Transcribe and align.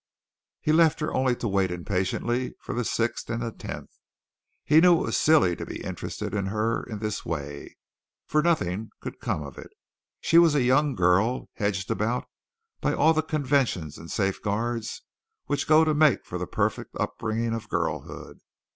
He 0.61 0.71
left 0.71 0.99
her 1.01 1.13
only 1.13 1.35
to 1.35 1.47
wait 1.47 1.69
impatiently 1.69 2.55
for 2.59 2.73
the 2.73 2.83
sixth 2.83 3.29
and 3.29 3.43
the 3.43 3.51
tenth. 3.51 3.91
He 4.63 4.81
knew 4.81 4.97
it 4.97 5.03
was 5.05 5.15
silly 5.15 5.55
to 5.55 5.63
be 5.63 5.83
interested 5.83 6.33
in 6.33 6.47
her 6.47 6.81
in 6.81 6.97
this 6.97 7.23
way, 7.23 7.77
for 8.25 8.41
nothing 8.41 8.89
could 8.99 9.19
come 9.19 9.43
of 9.43 9.59
it. 9.59 9.69
She 10.19 10.39
was 10.39 10.55
a 10.55 10.63
young 10.63 10.95
girl 10.95 11.49
hedged 11.53 11.91
about 11.91 12.25
by 12.79 12.95
all 12.95 13.13
the 13.13 13.21
conventions 13.21 13.99
and 13.99 14.09
safeguards 14.09 15.03
which 15.45 15.67
go 15.67 15.83
to 15.85 15.93
make 15.93 16.25
for 16.25 16.39
the 16.39 16.47
perfect 16.47 16.95
upbringing 16.99 17.53
of 17.53 17.69
girlhood. 17.69 18.39